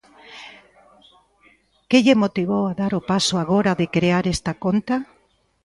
[1.89, 4.95] Que lle motivou a dar o paso agora de crear esta conta?